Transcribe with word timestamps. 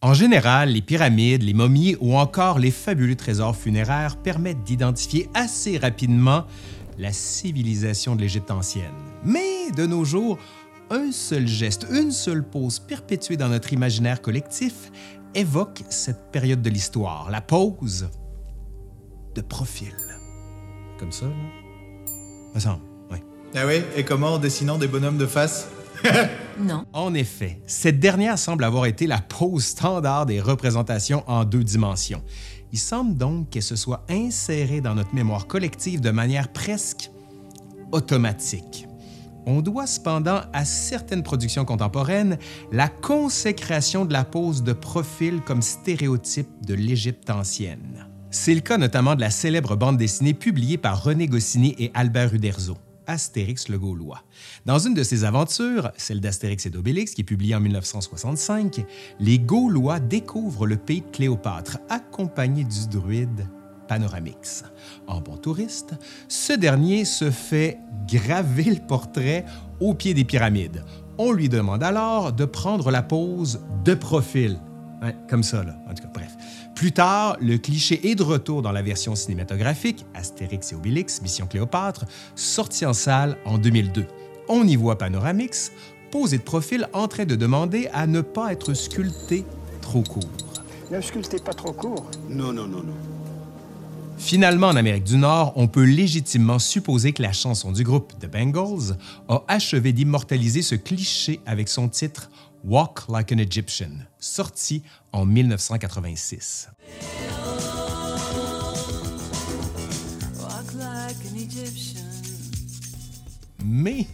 En 0.00 0.14
général, 0.14 0.70
les 0.70 0.80
pyramides, 0.80 1.42
les 1.42 1.54
momies 1.54 1.96
ou 2.00 2.16
encore 2.16 2.60
les 2.60 2.70
fabuleux 2.70 3.16
trésors 3.16 3.56
funéraires 3.56 4.16
permettent 4.16 4.62
d'identifier 4.62 5.28
assez 5.34 5.76
rapidement 5.76 6.44
la 6.98 7.12
civilisation 7.12 8.14
de 8.14 8.20
l'Égypte 8.20 8.52
ancienne. 8.52 8.94
Mais 9.24 9.72
de 9.76 9.86
nos 9.86 10.04
jours, 10.04 10.38
un 10.90 11.10
seul 11.10 11.48
geste, 11.48 11.86
une 11.90 12.12
seule 12.12 12.48
pose 12.48 12.78
perpétuée 12.78 13.36
dans 13.36 13.48
notre 13.48 13.72
imaginaire 13.72 14.22
collectif 14.22 14.92
évoque 15.34 15.82
cette 15.90 16.30
période 16.30 16.62
de 16.62 16.70
l'histoire, 16.70 17.28
la 17.30 17.40
pose 17.40 18.08
de 19.34 19.40
profil. 19.40 19.94
Comme 20.98 21.12
ça, 21.12 21.26
là? 21.26 22.78
Oui. 23.10 23.18
Ah 23.56 23.66
oui? 23.66 23.82
Et 23.96 24.04
comment 24.04 24.34
en 24.34 24.38
dessinant 24.38 24.78
des 24.78 24.88
bonhommes 24.88 25.18
de 25.18 25.26
face? 25.26 25.68
Non. 26.60 26.84
En 26.92 27.14
effet, 27.14 27.60
cette 27.66 28.00
dernière 28.00 28.36
semble 28.36 28.64
avoir 28.64 28.86
été 28.86 29.06
la 29.06 29.18
pose 29.18 29.64
standard 29.64 30.26
des 30.26 30.40
représentations 30.40 31.22
en 31.28 31.44
deux 31.44 31.62
dimensions. 31.62 32.22
Il 32.72 32.78
semble 32.78 33.16
donc 33.16 33.50
qu'elle 33.50 33.62
se 33.62 33.76
soit 33.76 34.04
insérée 34.10 34.80
dans 34.80 34.96
notre 34.96 35.14
mémoire 35.14 35.46
collective 35.46 36.00
de 36.00 36.10
manière 36.10 36.48
presque 36.48 37.10
automatique. 37.92 38.86
On 39.46 39.62
doit 39.62 39.86
cependant 39.86 40.42
à 40.52 40.64
certaines 40.64 41.22
productions 41.22 41.64
contemporaines 41.64 42.38
la 42.70 42.88
consécration 42.88 44.04
de 44.04 44.12
la 44.12 44.24
pose 44.24 44.62
de 44.62 44.72
profil 44.72 45.40
comme 45.40 45.62
stéréotype 45.62 46.50
de 46.66 46.74
l'Égypte 46.74 47.30
ancienne. 47.30 48.06
C'est 48.30 48.54
le 48.54 48.60
cas 48.60 48.76
notamment 48.76 49.14
de 49.14 49.22
la 49.22 49.30
célèbre 49.30 49.74
bande 49.76 49.96
dessinée 49.96 50.34
publiée 50.34 50.76
par 50.76 51.02
René 51.02 51.28
Goscinny 51.28 51.74
et 51.78 51.90
Albert 51.94 52.34
Uderzo. 52.34 52.76
Astérix 53.08 53.68
le 53.68 53.78
Gaulois. 53.78 54.22
Dans 54.66 54.78
une 54.78 54.94
de 54.94 55.02
ses 55.02 55.24
aventures, 55.24 55.90
celle 55.96 56.20
d'Astérix 56.20 56.66
et 56.66 56.70
d'Obélix, 56.70 57.14
qui 57.14 57.22
est 57.22 57.24
publiée 57.24 57.56
en 57.56 57.60
1965, 57.60 58.84
les 59.18 59.38
Gaulois 59.40 59.98
découvrent 59.98 60.66
le 60.66 60.76
pays 60.76 61.00
de 61.00 61.10
Cléopâtre, 61.10 61.78
accompagnés 61.88 62.64
du 62.64 62.86
druide 62.88 63.48
Panoramix. 63.88 64.64
En 65.06 65.20
bon 65.20 65.36
touriste, 65.38 65.94
ce 66.28 66.52
dernier 66.52 67.04
se 67.04 67.30
fait 67.30 67.78
graver 68.06 68.64
le 68.64 68.86
portrait 68.86 69.44
au 69.80 69.94
pied 69.94 70.14
des 70.14 70.24
pyramides. 70.24 70.84
On 71.16 71.32
lui 71.32 71.48
demande 71.48 71.82
alors 71.82 72.32
de 72.32 72.44
prendre 72.44 72.90
la 72.90 73.02
pose 73.02 73.60
de 73.84 73.94
profil. 73.94 74.60
Comme 75.28 75.42
ça, 75.42 75.64
là. 75.64 75.76
En 75.88 75.94
tout 75.94 76.02
cas. 76.02 76.07
Plus 76.78 76.92
tard, 76.92 77.36
le 77.40 77.58
cliché 77.58 78.08
est 78.08 78.14
de 78.14 78.22
retour 78.22 78.62
dans 78.62 78.70
la 78.70 78.82
version 78.82 79.16
cinématographique, 79.16 80.06
Astérix 80.14 80.70
et 80.70 80.76
Obélix, 80.76 81.20
Mission 81.22 81.48
Cléopâtre, 81.48 82.04
sortie 82.36 82.86
en 82.86 82.92
salle 82.92 83.36
en 83.44 83.58
2002. 83.58 84.06
On 84.48 84.64
y 84.64 84.76
voit 84.76 84.96
Panoramix, 84.96 85.72
posé 86.12 86.38
de 86.38 86.44
profil, 86.44 86.88
en 86.92 87.08
train 87.08 87.24
de 87.24 87.34
demander 87.34 87.88
à 87.92 88.06
ne 88.06 88.20
pas 88.20 88.52
être 88.52 88.74
sculpté 88.74 89.44
trop 89.80 90.04
court. 90.04 90.30
Ne 90.92 91.00
sculptez 91.00 91.40
pas 91.40 91.52
trop 91.52 91.72
court. 91.72 92.08
Non, 92.28 92.52
non, 92.52 92.68
non, 92.68 92.84
non. 92.84 92.94
Finalement, 94.16 94.68
en 94.68 94.76
Amérique 94.76 95.02
du 95.02 95.16
Nord, 95.16 95.54
on 95.56 95.66
peut 95.66 95.84
légitimement 95.84 96.60
supposer 96.60 97.12
que 97.12 97.22
la 97.22 97.32
chanson 97.32 97.72
du 97.72 97.82
groupe 97.82 98.12
The 98.20 98.30
Bengals 98.30 98.96
a 99.28 99.42
achevé 99.48 99.92
d'immortaliser 99.92 100.62
ce 100.62 100.76
cliché 100.76 101.40
avec 101.44 101.68
son 101.68 101.88
titre 101.88 102.30
Walk 102.68 103.08
Like 103.08 103.32
an 103.32 103.38
Egyptian, 103.38 103.90
sorti 104.18 104.82
en 105.12 105.24
1986. 105.24 106.68
Walk 110.38 110.72
like 110.74 111.16
an 111.32 111.36
Egyptian. 111.36 112.02
Mais 113.64 114.06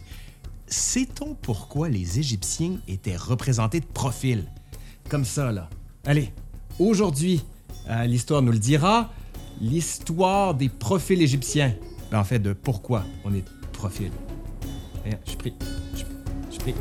sait-on 0.68 1.34
pourquoi 1.34 1.88
les 1.88 2.18
Égyptiens 2.18 2.78
étaient 2.86 3.16
représentés 3.16 3.80
de 3.80 3.86
profil? 3.86 4.44
Comme 5.08 5.24
ça, 5.24 5.50
là. 5.50 5.68
Allez, 6.06 6.32
aujourd'hui, 6.78 7.42
euh, 7.88 8.04
l'histoire 8.04 8.40
nous 8.42 8.52
le 8.52 8.58
dira, 8.58 9.10
l'histoire 9.60 10.54
des 10.54 10.68
profils 10.68 11.20
égyptiens. 11.20 11.74
Ben, 12.10 12.20
en 12.20 12.24
fait, 12.24 12.38
de 12.38 12.52
pourquoi 12.52 13.04
on 13.24 13.34
est 13.34 13.42
de 13.42 13.66
profil. 13.72 14.12
Je 15.04 15.10
suis 15.28 15.36
pris. 15.36 15.54
Je 15.92 15.98
suis- 15.98 16.06
je 16.46 16.52
suis 16.52 16.60
pris. 16.62 16.74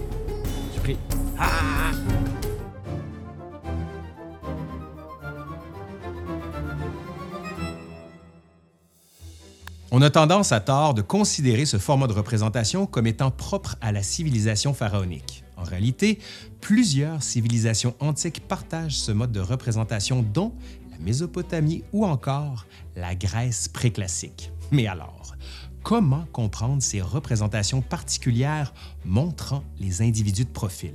On 9.96 10.02
a 10.02 10.10
tendance 10.10 10.52
à 10.52 10.60
tort 10.60 10.96
de 10.96 11.04
considérer 11.04 11.66
ce 11.66 11.78
format 11.78 12.08
de 12.08 12.14
représentation 12.14 12.88
comme 12.88 13.06
étant 13.06 13.30
propre 13.30 13.76
à 13.80 13.92
la 13.92 14.02
civilisation 14.02 14.74
pharaonique. 14.74 15.44
En 15.56 15.64
réalité, 15.64 16.18
plusieurs 16.62 17.22
civilisations 17.22 17.94
antiques 18.00 18.48
partagent 18.48 18.98
ce 18.98 19.12
mode 19.12 19.32
de 19.32 19.40
représentation, 19.40 20.26
dont 20.34 20.52
la 20.92 20.98
Mésopotamie 20.98 21.84
ou 21.94 22.06
encore 22.06 22.66
la 22.96 23.14
Grèce 23.14 23.68
préclassique. 23.68 24.52
Mais 24.72 24.88
alors, 24.88 25.36
comment 25.84 26.26
comprendre 26.32 26.82
ces 26.82 27.02
représentations 27.02 27.82
particulières 27.82 28.74
montrant 29.06 29.64
les 29.80 30.02
individus 30.02 30.46
de 30.46 30.50
profil? 30.50 30.94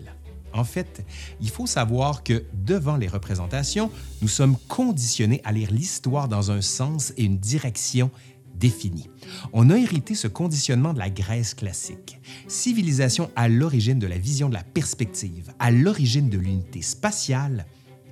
En 0.54 0.64
fait, 0.64 1.04
il 1.40 1.50
faut 1.50 1.66
savoir 1.66 2.24
que 2.24 2.44
devant 2.54 2.96
les 2.96 3.06
représentations, 3.06 3.90
nous 4.22 4.28
sommes 4.28 4.56
conditionnés 4.66 5.42
à 5.44 5.52
lire 5.52 5.70
l'histoire 5.70 6.26
dans 6.26 6.50
un 6.50 6.62
sens 6.62 7.12
et 7.16 7.24
une 7.24 7.38
direction 7.38 8.10
définie. 8.54 9.08
On 9.52 9.70
a 9.70 9.76
hérité 9.76 10.14
ce 10.14 10.26
conditionnement 10.26 10.94
de 10.94 10.98
la 10.98 11.10
Grèce 11.10 11.54
classique, 11.54 12.18
civilisation 12.48 13.30
à 13.36 13.48
l'origine 13.48 13.98
de 13.98 14.06
la 14.06 14.18
vision 14.18 14.48
de 14.48 14.54
la 14.54 14.64
perspective, 14.64 15.52
à 15.58 15.70
l'origine 15.70 16.30
de 16.30 16.38
l'unité 16.38 16.82
spatiale 16.82 17.66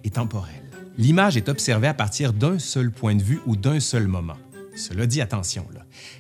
et 0.04 0.10
temporelle. 0.10 0.62
L'image 0.98 1.36
est 1.36 1.48
observée 1.48 1.88
à 1.88 1.94
partir 1.94 2.32
d'un 2.32 2.59
seul 2.59 2.91
point 2.92 3.15
de 3.15 3.22
vue 3.22 3.41
ou 3.47 3.56
d'un 3.56 3.81
seul 3.81 4.06
moment. 4.06 4.36
Cela 4.76 5.06
dit, 5.06 5.22
attention, 5.22 5.66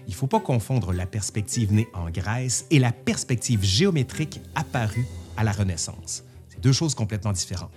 il 0.06 0.10
ne 0.10 0.14
faut 0.14 0.26
pas 0.26 0.40
confondre 0.40 0.92
la 0.92 1.04
perspective 1.06 1.72
née 1.72 1.88
en 1.92 2.08
Grèce 2.08 2.64
et 2.70 2.78
la 2.78 2.90
perspective 2.90 3.62
géométrique 3.62 4.40
apparue 4.54 5.06
à 5.36 5.44
la 5.44 5.52
Renaissance. 5.52 6.24
C'est 6.48 6.60
deux 6.60 6.72
choses 6.72 6.94
complètement 6.94 7.32
différentes. 7.32 7.70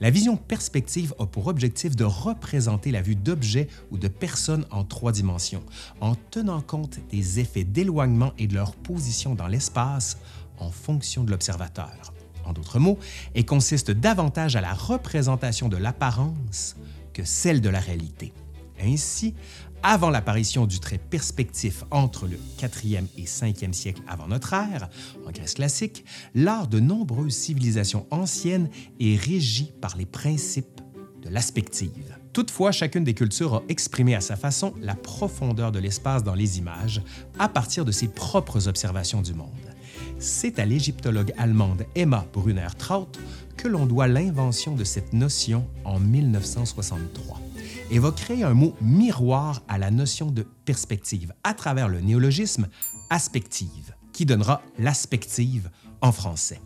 La 0.00 0.10
vision 0.10 0.36
perspective 0.36 1.14
a 1.20 1.26
pour 1.26 1.46
objectif 1.46 1.94
de 1.94 2.02
représenter 2.02 2.90
la 2.90 3.00
vue 3.00 3.14
d'objets 3.14 3.68
ou 3.92 3.98
de 3.98 4.08
personnes 4.08 4.66
en 4.72 4.82
trois 4.82 5.12
dimensions, 5.12 5.62
en 6.00 6.16
tenant 6.16 6.62
compte 6.62 6.98
des 7.10 7.38
effets 7.38 7.64
d'éloignement 7.64 8.32
et 8.38 8.48
de 8.48 8.54
leur 8.54 8.74
position 8.74 9.36
dans 9.36 9.46
l'espace 9.46 10.18
en 10.58 10.70
fonction 10.70 11.22
de 11.22 11.30
l'observateur. 11.30 12.12
En 12.44 12.52
d'autres 12.52 12.80
mots, 12.80 12.98
elle 13.34 13.46
consiste 13.46 13.92
davantage 13.92 14.56
à 14.56 14.60
la 14.60 14.74
représentation 14.74 15.68
de 15.68 15.76
l'apparence 15.76 16.74
que 17.12 17.24
celle 17.24 17.60
de 17.60 17.68
la 17.68 17.80
réalité. 17.80 18.32
Ainsi, 18.80 19.34
avant 19.82 20.10
l'apparition 20.10 20.66
du 20.66 20.80
trait 20.80 20.98
perspectif 20.98 21.84
entre 21.90 22.26
le 22.26 22.38
4e 22.58 23.04
et 23.16 23.24
5e 23.24 23.72
siècle 23.72 24.02
avant 24.08 24.28
notre 24.28 24.52
ère, 24.52 24.88
en 25.26 25.30
Grèce 25.30 25.54
classique, 25.54 26.04
l'art 26.34 26.66
de 26.66 26.80
nombreuses 26.80 27.34
civilisations 27.34 28.06
anciennes 28.10 28.70
est 29.00 29.16
régi 29.16 29.72
par 29.80 29.96
les 29.96 30.06
principes 30.06 30.80
de 31.22 31.28
l'aspective. 31.28 32.16
Toutefois, 32.32 32.72
chacune 32.72 33.04
des 33.04 33.14
cultures 33.14 33.54
a 33.54 33.62
exprimé 33.68 34.14
à 34.14 34.20
sa 34.20 34.36
façon 34.36 34.74
la 34.80 34.94
profondeur 34.94 35.72
de 35.72 35.78
l'espace 35.78 36.22
dans 36.22 36.34
les 36.34 36.58
images 36.58 37.02
à 37.38 37.48
partir 37.48 37.84
de 37.84 37.92
ses 37.92 38.08
propres 38.08 38.68
observations 38.68 39.22
du 39.22 39.34
monde. 39.34 39.48
C'est 40.18 40.58
à 40.58 40.64
l'égyptologue 40.64 41.32
allemande 41.36 41.84
Emma 41.94 42.26
Brunner-Traut 42.32 43.08
que 43.56 43.68
l'on 43.68 43.86
doit 43.86 44.08
l'invention 44.08 44.74
de 44.74 44.84
cette 44.84 45.12
notion 45.12 45.66
en 45.84 45.98
1963 45.98 47.40
et 47.90 48.42
un 48.42 48.54
mot 48.54 48.74
miroir 48.80 49.62
à 49.68 49.78
la 49.78 49.90
notion 49.90 50.30
de 50.30 50.46
perspective 50.64 51.32
à 51.44 51.54
travers 51.54 51.88
le 51.88 52.00
néologisme 52.00 52.68
aspective, 53.10 53.94
qui 54.12 54.26
donnera 54.26 54.62
l'aspective 54.78 55.70
en 56.00 56.12
français. 56.12 56.60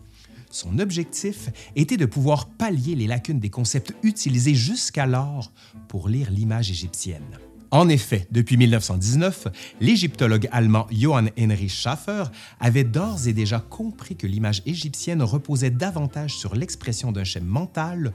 Son 0.51 0.79
objectif 0.79 1.49
était 1.75 1.97
de 1.97 2.05
pouvoir 2.05 2.47
pallier 2.47 2.95
les 2.95 3.07
lacunes 3.07 3.39
des 3.39 3.49
concepts 3.49 3.93
utilisés 4.03 4.53
jusqu'alors 4.53 5.51
pour 5.87 6.09
lire 6.09 6.29
l'image 6.29 6.69
égyptienne. 6.69 7.39
En 7.71 7.89
effet, 7.89 8.27
depuis 8.29 8.55
1919, 8.55 9.47
l'égyptologue 9.81 10.47
allemand 10.51 10.85
Johann 10.91 11.31
Heinrich 11.37 11.71
Schaffer 11.71 12.25
avait 12.59 12.83
d'ores 12.83 13.27
et 13.27 13.33
déjà 13.33 13.59
compris 13.59 14.15
que 14.15 14.27
l'image 14.27 14.61
égyptienne 14.67 15.23
reposait 15.23 15.71
davantage 15.71 16.35
sur 16.35 16.53
l'expression 16.53 17.11
d'un 17.11 17.23
schéma 17.23 17.47
mental 17.47 18.13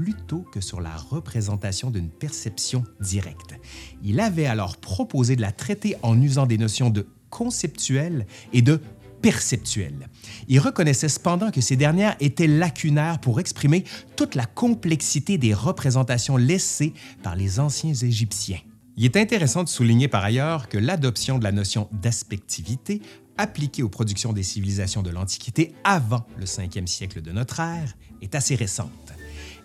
plutôt 0.00 0.46
que 0.50 0.62
sur 0.62 0.80
la 0.80 0.96
représentation 0.96 1.90
d'une 1.90 2.08
perception 2.08 2.84
directe. 3.00 3.54
Il 4.02 4.18
avait 4.18 4.46
alors 4.46 4.78
proposé 4.78 5.36
de 5.36 5.42
la 5.42 5.52
traiter 5.52 5.94
en 6.02 6.18
usant 6.22 6.46
des 6.46 6.56
notions 6.56 6.88
de 6.88 7.06
conceptuel 7.28 8.26
et 8.54 8.62
de 8.62 8.80
perceptuel. 9.20 10.08
Il 10.48 10.58
reconnaissait 10.58 11.10
cependant 11.10 11.50
que 11.50 11.60
ces 11.60 11.76
dernières 11.76 12.16
étaient 12.18 12.46
lacunaires 12.46 13.20
pour 13.20 13.40
exprimer 13.40 13.84
toute 14.16 14.36
la 14.36 14.46
complexité 14.46 15.36
des 15.36 15.52
représentations 15.52 16.38
laissées 16.38 16.94
par 17.22 17.36
les 17.36 17.60
anciens 17.60 17.92
Égyptiens. 17.92 18.60
Il 18.96 19.04
est 19.04 19.18
intéressant 19.18 19.64
de 19.64 19.68
souligner 19.68 20.08
par 20.08 20.24
ailleurs 20.24 20.70
que 20.70 20.78
l'adoption 20.78 21.38
de 21.38 21.44
la 21.44 21.52
notion 21.52 21.88
d'aspectivité 21.92 23.02
appliquée 23.36 23.82
aux 23.82 23.90
productions 23.90 24.32
des 24.32 24.44
civilisations 24.44 25.02
de 25.02 25.10
l'Antiquité 25.10 25.74
avant 25.84 26.24
le 26.38 26.46
5e 26.46 26.86
siècle 26.86 27.20
de 27.20 27.32
notre 27.32 27.60
ère 27.60 27.94
est 28.22 28.34
assez 28.34 28.54
récente. 28.54 29.19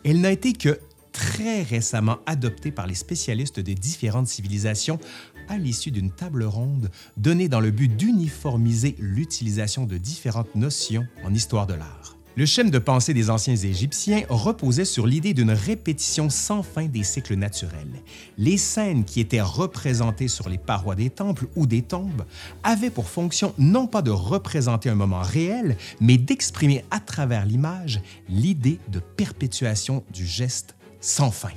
Elle 0.05 0.21
n'a 0.21 0.31
été 0.31 0.53
que 0.53 0.79
très 1.11 1.63
récemment 1.63 2.19
adoptée 2.25 2.71
par 2.71 2.87
les 2.87 2.93
spécialistes 2.93 3.59
des 3.59 3.73
différentes 3.73 4.27
civilisations 4.27 4.99
à 5.47 5.57
l'issue 5.57 5.91
d'une 5.91 6.11
table 6.11 6.43
ronde 6.43 6.91
donnée 7.17 7.49
dans 7.49 7.59
le 7.59 7.71
but 7.71 7.87
d'uniformiser 7.87 8.95
l'utilisation 8.99 9.85
de 9.85 9.97
différentes 9.97 10.53
notions 10.55 11.05
en 11.23 11.33
histoire 11.33 11.67
de 11.67 11.73
l'art. 11.73 12.14
Le 12.37 12.45
schème 12.45 12.69
de 12.69 12.79
pensée 12.79 13.13
des 13.13 13.29
anciens 13.29 13.55
Égyptiens 13.55 14.23
reposait 14.27 14.83
sur 14.83 15.07
l'idée 15.07 15.33
d'une 15.33 15.51
répétition 15.51 16.29
sans 16.29 16.63
fin 16.63 16.83
des 16.85 17.03
cycles 17.03 17.35
naturels. 17.35 18.01
Les 18.37 18.57
scènes 18.57 19.05
qui 19.05 19.21
étaient 19.21 19.39
représentées 19.39 20.27
sur 20.27 20.49
les 20.49 20.57
parois 20.57 20.95
des 20.95 21.09
temples 21.09 21.47
ou 21.55 21.65
des 21.65 21.81
tombes 21.81 22.25
avaient 22.61 22.89
pour 22.89 23.07
fonction 23.07 23.53
non 23.57 23.87
pas 23.87 24.01
de 24.01 24.11
représenter 24.11 24.89
un 24.89 24.95
moment 24.95 25.21
réel, 25.21 25.77
mais 26.01 26.17
d'exprimer 26.17 26.83
à 26.91 26.99
travers 26.99 27.45
l'image 27.45 28.01
l'idée 28.27 28.79
de 28.89 28.99
perpétuation 28.99 30.03
du 30.11 30.25
geste 30.25 30.75
sans 30.99 31.31
fin. 31.31 31.53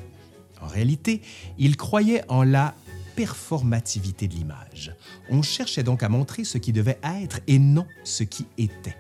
En 0.60 0.68
réalité, 0.68 1.22
ils 1.58 1.76
croyaient 1.76 2.22
en 2.28 2.44
la 2.44 2.76
performativité 3.16 4.28
de 4.28 4.34
l'image. 4.34 4.94
On 5.28 5.42
cherchait 5.42 5.82
donc 5.82 6.04
à 6.04 6.08
montrer 6.08 6.44
ce 6.44 6.56
qui 6.56 6.72
devait 6.72 7.00
être 7.02 7.40
et 7.48 7.58
non 7.58 7.86
ce 8.04 8.22
qui 8.22 8.46
était. 8.58 8.94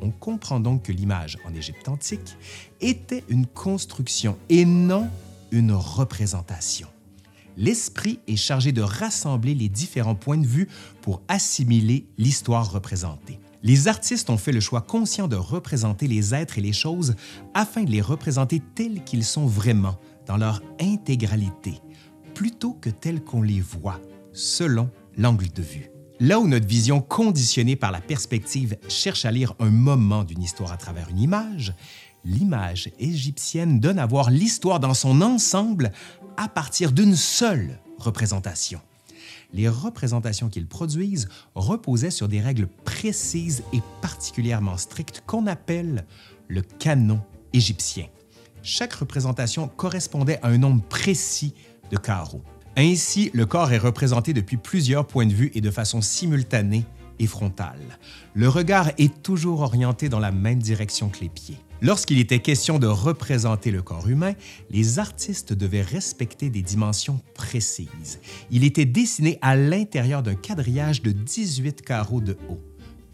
On 0.00 0.10
comprend 0.10 0.60
donc 0.60 0.84
que 0.84 0.92
l'image 0.92 1.38
en 1.46 1.54
Égypte 1.54 1.88
antique 1.88 2.36
était 2.80 3.24
une 3.28 3.46
construction 3.46 4.38
et 4.48 4.64
non 4.64 5.08
une 5.50 5.72
représentation. 5.72 6.88
L'esprit 7.56 8.20
est 8.28 8.36
chargé 8.36 8.70
de 8.70 8.82
rassembler 8.82 9.54
les 9.54 9.68
différents 9.68 10.14
points 10.14 10.38
de 10.38 10.46
vue 10.46 10.68
pour 11.02 11.22
assimiler 11.26 12.06
l'histoire 12.16 12.70
représentée. 12.70 13.40
Les 13.64 13.88
artistes 13.88 14.30
ont 14.30 14.36
fait 14.36 14.52
le 14.52 14.60
choix 14.60 14.80
conscient 14.80 15.26
de 15.26 15.34
représenter 15.34 16.06
les 16.06 16.34
êtres 16.34 16.58
et 16.58 16.62
les 16.62 16.72
choses 16.72 17.16
afin 17.54 17.82
de 17.82 17.90
les 17.90 18.00
représenter 18.00 18.62
tels 18.76 19.02
qu'ils 19.02 19.24
sont 19.24 19.46
vraiment, 19.46 19.96
dans 20.26 20.36
leur 20.36 20.62
intégralité, 20.80 21.80
plutôt 22.34 22.74
que 22.74 22.90
tels 22.90 23.24
qu'on 23.24 23.42
les 23.42 23.60
voit, 23.60 24.00
selon 24.32 24.88
l'angle 25.16 25.50
de 25.50 25.62
vue. 25.62 25.90
Là 26.20 26.40
où 26.40 26.48
notre 26.48 26.66
vision 26.66 27.00
conditionnée 27.00 27.76
par 27.76 27.92
la 27.92 28.00
perspective 28.00 28.76
cherche 28.88 29.24
à 29.24 29.30
lire 29.30 29.54
un 29.60 29.70
moment 29.70 30.24
d'une 30.24 30.42
histoire 30.42 30.72
à 30.72 30.76
travers 30.76 31.10
une 31.10 31.20
image, 31.20 31.74
l'image 32.24 32.90
égyptienne 32.98 33.78
donne 33.78 34.00
à 34.00 34.06
voir 34.06 34.28
l'histoire 34.28 34.80
dans 34.80 34.94
son 34.94 35.20
ensemble 35.20 35.92
à 36.36 36.48
partir 36.48 36.90
d'une 36.90 37.14
seule 37.14 37.78
représentation. 37.98 38.80
Les 39.52 39.68
représentations 39.68 40.48
qu'ils 40.48 40.66
produisent 40.66 41.28
reposaient 41.54 42.10
sur 42.10 42.26
des 42.26 42.40
règles 42.40 42.66
précises 42.66 43.62
et 43.72 43.80
particulièrement 44.02 44.76
strictes 44.76 45.22
qu'on 45.24 45.46
appelle 45.46 46.04
le 46.48 46.62
canon 46.62 47.20
égyptien. 47.52 48.06
Chaque 48.64 48.92
représentation 48.92 49.68
correspondait 49.68 50.40
à 50.42 50.48
un 50.48 50.58
nombre 50.58 50.82
précis 50.82 51.54
de 51.92 51.96
carreaux. 51.96 52.42
Ainsi, 52.80 53.32
le 53.34 53.44
corps 53.44 53.72
est 53.72 53.78
représenté 53.78 54.32
depuis 54.32 54.56
plusieurs 54.56 55.04
points 55.04 55.26
de 55.26 55.34
vue 55.34 55.50
et 55.56 55.60
de 55.60 55.68
façon 55.68 56.00
simultanée 56.00 56.84
et 57.18 57.26
frontale. 57.26 57.98
Le 58.34 58.48
regard 58.48 58.92
est 58.98 59.20
toujours 59.20 59.62
orienté 59.62 60.08
dans 60.08 60.20
la 60.20 60.30
même 60.30 60.60
direction 60.60 61.08
que 61.08 61.18
les 61.18 61.28
pieds. 61.28 61.58
Lorsqu'il 61.82 62.20
était 62.20 62.38
question 62.38 62.78
de 62.78 62.86
représenter 62.86 63.72
le 63.72 63.82
corps 63.82 64.08
humain, 64.08 64.34
les 64.70 65.00
artistes 65.00 65.52
devaient 65.52 65.82
respecter 65.82 66.50
des 66.50 66.62
dimensions 66.62 67.20
précises. 67.34 68.20
Il 68.52 68.62
était 68.62 68.84
dessiné 68.84 69.40
à 69.42 69.56
l'intérieur 69.56 70.22
d'un 70.22 70.36
quadrillage 70.36 71.02
de 71.02 71.10
18 71.10 71.82
carreaux 71.82 72.20
de 72.20 72.38
haut. 72.48 72.62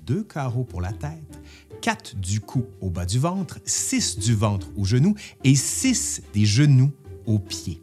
Deux 0.04 0.24
carreaux 0.24 0.64
pour 0.64 0.82
la 0.82 0.92
tête, 0.92 1.40
quatre 1.80 2.16
du 2.16 2.40
cou 2.40 2.66
au 2.82 2.90
bas 2.90 3.06
du 3.06 3.18
ventre, 3.18 3.60
six 3.64 4.18
du 4.18 4.34
ventre 4.34 4.68
aux 4.76 4.84
genoux 4.84 5.14
et 5.42 5.54
six 5.54 6.20
des 6.34 6.44
genoux 6.44 6.92
aux 7.24 7.38
pieds. 7.38 7.80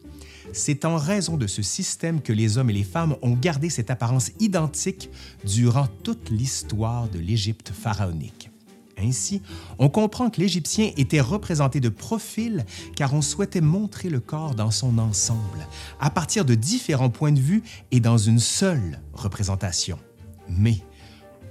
C'est 0.53 0.83
en 0.83 0.97
raison 0.97 1.37
de 1.37 1.47
ce 1.47 1.61
système 1.61 2.21
que 2.21 2.33
les 2.33 2.57
hommes 2.57 2.69
et 2.69 2.73
les 2.73 2.83
femmes 2.83 3.15
ont 3.21 3.35
gardé 3.35 3.69
cette 3.69 3.89
apparence 3.89 4.31
identique 4.39 5.09
durant 5.45 5.87
toute 6.03 6.29
l'histoire 6.29 7.07
de 7.07 7.19
l'Égypte 7.19 7.71
pharaonique. 7.71 8.49
Ainsi, 8.97 9.41
on 9.79 9.89
comprend 9.89 10.29
que 10.29 10.41
l'Égyptien 10.41 10.91
était 10.97 11.21
représenté 11.21 11.79
de 11.79 11.89
profil 11.89 12.65
car 12.95 13.13
on 13.13 13.21
souhaitait 13.21 13.61
montrer 13.61 14.09
le 14.09 14.19
corps 14.19 14.53
dans 14.53 14.71
son 14.71 14.97
ensemble, 14.97 15.65
à 15.99 16.09
partir 16.09 16.45
de 16.45 16.53
différents 16.53 17.09
points 17.09 17.31
de 17.31 17.39
vue 17.39 17.63
et 17.91 17.99
dans 17.99 18.17
une 18.17 18.39
seule 18.39 18.99
représentation. 19.13 19.97
Mais 20.49 20.77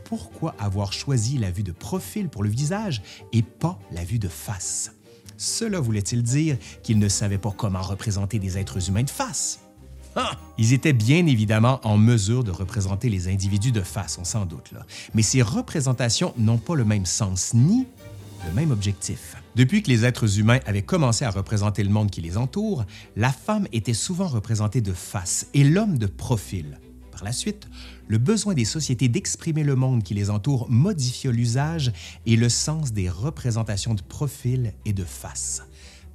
pourquoi 0.05 0.55
avoir 0.59 0.93
choisi 0.93 1.39
la 1.39 1.51
vue 1.51 1.63
de 1.63 1.73
profil 1.73 2.29
pour 2.29 2.43
le 2.43 2.51
visage 2.51 3.03
et 3.33 3.43
pas 3.43 3.79
la 3.93 4.05
vue 4.05 4.19
de 4.19 4.29
face? 4.29 4.93
Cela 5.41 5.81
voulait-il 5.81 6.23
dire 6.23 6.59
qu'ils 6.83 6.99
ne 6.99 7.09
savaient 7.09 7.39
pas 7.39 7.51
comment 7.51 7.81
représenter 7.81 8.39
des 8.39 8.59
êtres 8.59 8.91
humains 8.91 9.05
de 9.05 9.11
face? 9.11 9.61
Ah! 10.15 10.33
Ils 10.59 10.75
étaient 10.75 10.93
bien 10.93 11.25
évidemment 11.25 11.81
en 11.83 11.97
mesure 11.97 12.45
de 12.45 12.51
représenter 12.51 13.09
les 13.09 13.27
individus 13.29 13.73
de 13.73 13.81
face, 13.81 14.19
on 14.19 14.25
s'en 14.25 14.45
doute. 14.45 14.75
Mais 15.15 15.23
ces 15.23 15.41
représentations 15.41 16.35
n'ont 16.37 16.59
pas 16.59 16.75
le 16.75 16.85
même 16.85 17.07
sens 17.07 17.55
ni 17.55 17.87
le 18.47 18.53
même 18.53 18.71
objectif. 18.71 19.37
Depuis 19.57 19.83
que 19.83 19.89
les 19.89 20.05
êtres 20.05 20.39
humains 20.39 20.61
avaient 20.67 20.83
commencé 20.83 21.25
à 21.25 21.31
représenter 21.31 21.85
le 21.85 21.91
monde 21.91 22.11
qui 22.11 22.21
les 22.21 22.37
entoure, 22.37 22.85
la 23.17 23.33
femme 23.33 23.67
était 23.73 23.95
souvent 23.95 24.29
représentée 24.29 24.83
de 24.83 24.93
face 24.93 25.47
et 25.55 25.65
l'homme 25.65 25.97
de 25.97 26.07
profil. 26.07 26.79
Par 27.21 27.27
la 27.27 27.33
suite, 27.33 27.69
le 28.09 28.17
besoin 28.17 28.55
des 28.55 28.65
sociétés 28.65 29.09
d'exprimer 29.09 29.63
le 29.63 29.77
monde 29.77 30.03
qui 30.03 30.15
les 30.15 30.31
entoure 30.31 30.71
modifia 30.71 31.31
l'usage 31.31 31.93
et 32.25 32.35
le 32.35 32.49
sens 32.49 32.95
des 32.95 33.11
représentations 33.11 33.93
de 33.93 34.01
profil 34.01 34.73
et 34.87 34.95
de 34.95 35.05
face. 35.05 35.63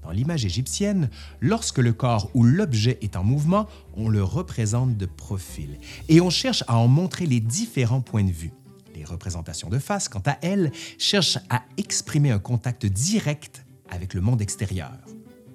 Dans 0.01 0.09
l'image 0.09 0.45
égyptienne, 0.45 1.11
lorsque 1.41 1.77
le 1.77 1.93
corps 1.93 2.31
ou 2.33 2.43
l'objet 2.43 2.97
est 3.03 3.17
en 3.17 3.23
mouvement, 3.23 3.67
on 3.93 4.09
le 4.09 4.23
représente 4.23 4.97
de 4.97 5.05
profil 5.05 5.77
et 6.09 6.21
on 6.21 6.31
cherche 6.31 6.63
à 6.67 6.75
en 6.75 6.87
montrer 6.87 7.27
les 7.27 7.39
différents 7.39 8.01
points 8.01 8.23
de 8.23 8.31
vue. 8.31 8.51
Les 8.95 9.05
représentations 9.05 9.69
de 9.69 9.77
face, 9.77 10.09
quant 10.09 10.23
à 10.25 10.39
elles, 10.41 10.71
cherchent 10.97 11.37
à 11.51 11.61
exprimer 11.77 12.31
un 12.31 12.39
contact 12.39 12.87
direct 12.87 13.63
avec 13.91 14.15
le 14.15 14.21
monde 14.21 14.41
extérieur. 14.41 14.97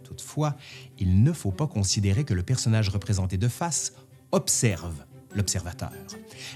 Toutefois, 0.05 0.57
il 1.01 1.25
ne 1.25 1.33
faut 1.33 1.51
pas 1.51 1.67
considérer 1.67 2.23
que 2.23 2.35
le 2.35 2.45
personnage 2.45 2.89
représenté 2.89 3.37
de 3.37 3.49
face 3.49 3.95
observe 4.31 4.95
l'observateur. 5.35 5.93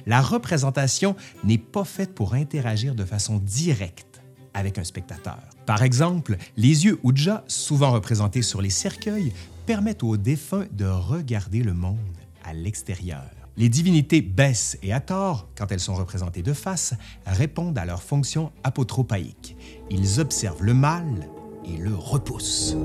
La 0.06 0.20
représentation 0.20 1.16
n'est 1.44 1.58
pas 1.58 1.84
faite 1.84 2.14
pour 2.14 2.34
interagir 2.34 2.94
de 2.94 3.04
façon 3.04 3.38
directe 3.38 4.22
avec 4.54 4.78
un 4.78 4.84
spectateur. 4.84 5.38
Par 5.66 5.82
exemple, 5.82 6.36
les 6.56 6.84
yeux 6.84 6.98
Ouija, 7.02 7.44
souvent 7.48 7.90
représentés 7.90 8.42
sur 8.42 8.62
les 8.62 8.70
cercueils, 8.70 9.32
permettent 9.66 10.04
aux 10.04 10.16
défunts 10.16 10.66
de 10.72 10.86
regarder 10.86 11.62
le 11.62 11.74
monde 11.74 11.98
à 12.44 12.52
l'extérieur. 12.52 13.24
Les 13.56 13.68
divinités 13.68 14.20
Bess 14.20 14.76
et 14.82 14.92
Hathor, 14.92 15.48
quand 15.56 15.70
elles 15.70 15.80
sont 15.80 15.94
représentées 15.94 16.42
de 16.42 16.52
face, 16.52 16.94
répondent 17.24 17.78
à 17.78 17.84
leur 17.84 18.02
fonction 18.02 18.50
apotropaïque. 18.64 19.56
Ils 19.90 20.18
observent 20.18 20.62
le 20.62 20.74
mal 20.74 21.28
et 21.66 21.76
le 21.76 21.94
repoussent. 21.94 22.76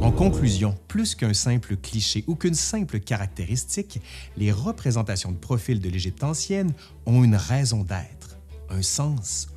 En 0.00 0.12
conclusion, 0.12 0.76
plus 0.86 1.14
qu'un 1.14 1.34
simple 1.34 1.76
cliché 1.76 2.24
ou 2.28 2.36
qu'une 2.36 2.54
simple 2.54 3.00
caractéristique, 3.00 4.00
les 4.36 4.52
représentations 4.52 5.32
de 5.32 5.36
profil 5.36 5.80
de 5.80 5.88
l'Égypte 5.88 6.22
ancienne 6.22 6.72
ont 7.04 7.24
une 7.24 7.34
raison 7.34 7.82
d'être, 7.82 8.38
un 8.70 8.82
sens 8.82 9.48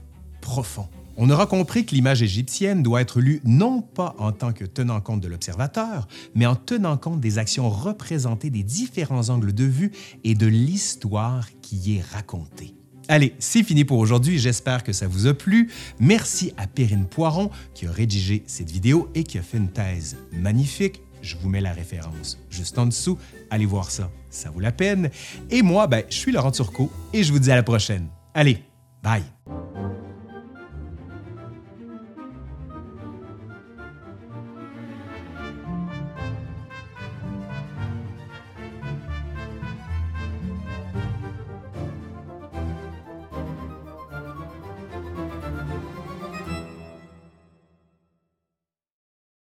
profond. 0.41 0.87
On 1.17 1.29
aura 1.29 1.45
compris 1.45 1.85
que 1.85 1.93
l'image 1.93 2.23
égyptienne 2.23 2.81
doit 2.81 3.01
être 3.01 3.21
lue 3.21 3.41
non 3.43 3.81
pas 3.81 4.15
en 4.17 4.31
tant 4.31 4.53
que 4.53 4.65
tenant 4.65 5.01
compte 5.01 5.21
de 5.21 5.27
l'observateur, 5.27 6.07
mais 6.33 6.47
en 6.47 6.55
tenant 6.55 6.97
compte 6.97 7.19
des 7.19 7.37
actions 7.37 7.69
représentées 7.69 8.49
des 8.49 8.63
différents 8.63 9.29
angles 9.29 9.53
de 9.53 9.65
vue 9.65 9.91
et 10.23 10.33
de 10.33 10.47
l'histoire 10.47 11.47
qui 11.61 11.75
y 11.75 11.97
est 11.97 12.05
racontée. 12.13 12.73
Allez, 13.11 13.33
c'est 13.39 13.63
fini 13.63 13.83
pour 13.83 13.99
aujourd'hui. 13.99 14.39
J'espère 14.39 14.85
que 14.85 14.93
ça 14.93 15.05
vous 15.05 15.27
a 15.27 15.33
plu. 15.33 15.69
Merci 15.99 16.53
à 16.55 16.65
Perrine 16.65 17.05
Poiron 17.05 17.51
qui 17.73 17.85
a 17.85 17.91
rédigé 17.91 18.41
cette 18.47 18.71
vidéo 18.71 19.09
et 19.15 19.25
qui 19.25 19.37
a 19.37 19.41
fait 19.41 19.57
une 19.57 19.67
thèse 19.67 20.15
magnifique. 20.31 21.01
Je 21.21 21.35
vous 21.35 21.49
mets 21.49 21.59
la 21.59 21.73
référence 21.73 22.39
juste 22.49 22.79
en 22.79 22.85
dessous. 22.85 23.17
Allez 23.49 23.65
voir 23.65 23.91
ça, 23.91 24.09
ça 24.29 24.49
vaut 24.49 24.61
la 24.61 24.71
peine. 24.71 25.09
Et 25.49 25.61
moi, 25.61 25.87
ben, 25.87 26.05
je 26.09 26.15
suis 26.15 26.31
Laurent 26.31 26.51
Turcot 26.51 26.89
et 27.11 27.21
je 27.25 27.33
vous 27.33 27.39
dis 27.39 27.51
à 27.51 27.57
la 27.57 27.63
prochaine. 27.63 28.07
Allez, 28.33 28.63
bye! 29.03 29.23